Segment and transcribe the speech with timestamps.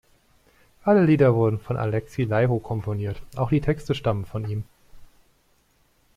[0.83, 4.63] Alle Lieder wurden von Alexi Laiho komponiert, auch die Texte stammen von ihm.